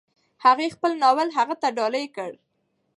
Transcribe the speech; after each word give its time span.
هغې 0.45 0.67
خپل 0.75 0.91
بل 0.95 0.99
ناول 1.03 1.29
هغه 1.37 1.55
ته 1.61 1.67
ډالۍ 1.77 2.05
کړ. 2.15 2.31